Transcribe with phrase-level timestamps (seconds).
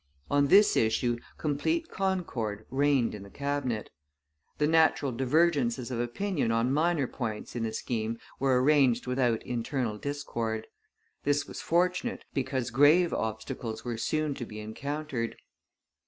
[0.31, 3.91] On this issue complete concord reigned in the Cabinet.
[4.57, 9.99] The natural divergences of opinion on minor points in the scheme were arranged without internal
[9.99, 10.65] discord.
[11.23, 15.35] This was fortunate, because grave obstacles were soon to be encountered.